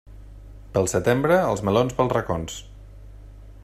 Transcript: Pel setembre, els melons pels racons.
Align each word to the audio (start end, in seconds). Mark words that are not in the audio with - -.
Pel 0.77 0.89
setembre, 0.93 1.37
els 1.51 1.63
melons 1.69 1.97
pels 1.99 2.17
racons. 2.19 2.61